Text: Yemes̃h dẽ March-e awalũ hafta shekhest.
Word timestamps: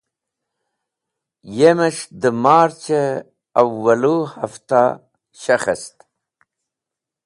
Yemes̃h 1.57 2.05
dẽ 2.21 2.35
March-e 2.43 3.01
awalũ 3.59 4.15
hafta 4.39 4.81
shekhest. 5.41 5.95